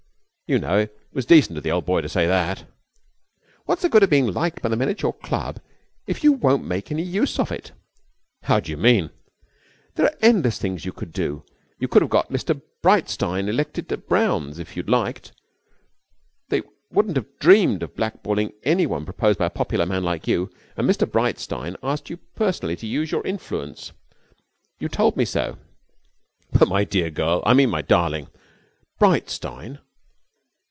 [0.47, 2.65] You know, it was decent of the old boy to say that.'
[3.63, 5.61] 'What is the good of being liked by the men in your club
[6.07, 7.71] if you won't make any use of it?'
[8.43, 9.11] 'How do you mean?'
[9.95, 11.45] 'There are endless things you could do.
[11.79, 15.31] You could have got Mr Breitstein elected at Brown's if you had liked.
[16.49, 20.49] They wouldn't have dreamed of blackballing any one proposed by a popular man like you,
[20.75, 23.93] and Mr Breitstein asked you personally to use your influence
[24.79, 25.57] you told me so.'
[26.51, 28.27] 'But, my dear girl I mean my darling
[28.99, 29.79] Breitstein!